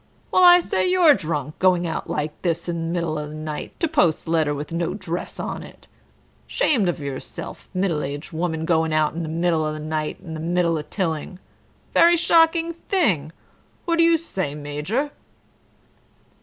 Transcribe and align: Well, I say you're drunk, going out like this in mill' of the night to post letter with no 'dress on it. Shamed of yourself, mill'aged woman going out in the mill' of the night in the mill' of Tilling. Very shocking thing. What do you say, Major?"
Well, 0.31 0.43
I 0.43 0.61
say 0.61 0.89
you're 0.89 1.13
drunk, 1.13 1.59
going 1.59 1.85
out 1.85 2.09
like 2.09 2.41
this 2.41 2.67
in 2.67 2.91
mill' 2.91 3.19
of 3.19 3.29
the 3.29 3.35
night 3.35 3.79
to 3.79 3.87
post 3.87 4.27
letter 4.27 4.51
with 4.51 4.71
no 4.71 4.95
'dress 4.95 5.39
on 5.39 5.61
it. 5.61 5.85
Shamed 6.47 6.89
of 6.89 6.99
yourself, 6.99 7.69
mill'aged 7.75 8.33
woman 8.33 8.65
going 8.65 8.93
out 8.93 9.13
in 9.13 9.21
the 9.21 9.29
mill' 9.29 9.63
of 9.63 9.75
the 9.75 9.79
night 9.79 10.17
in 10.19 10.33
the 10.33 10.39
mill' 10.39 10.79
of 10.79 10.89
Tilling. 10.89 11.37
Very 11.93 12.17
shocking 12.17 12.73
thing. 12.73 13.31
What 13.85 13.97
do 13.99 14.03
you 14.03 14.17
say, 14.17 14.55
Major?" 14.55 15.11